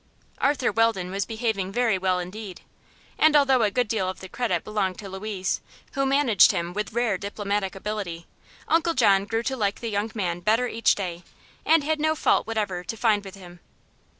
Arthur 0.39 0.71
Weldon 0.71 1.11
was 1.11 1.27
behaving 1.27 1.71
very 1.71 1.99
well 1.99 2.17
indeed; 2.17 2.61
and 3.19 3.35
although 3.35 3.61
a 3.61 3.69
good 3.69 3.87
deal 3.87 4.09
of 4.09 4.19
the 4.19 4.27
credit 4.27 4.63
belonged 4.63 4.97
to 4.97 5.07
Louise, 5.07 5.61
who 5.93 6.07
managed 6.07 6.51
him 6.51 6.73
with 6.73 6.93
rare 6.93 7.19
diplomatic 7.19 7.75
ability, 7.75 8.25
Uncle 8.67 8.95
John 8.95 9.25
grew 9.25 9.43
to 9.43 9.55
like 9.55 9.79
the 9.79 9.91
young 9.91 10.11
man 10.15 10.39
better 10.39 10.67
each 10.67 10.95
day, 10.95 11.23
and 11.67 11.83
had 11.83 11.99
no 11.99 12.15
fault 12.15 12.47
whatever 12.47 12.83
to 12.83 12.97
find 12.97 13.23
with 13.23 13.35
him. 13.35 13.59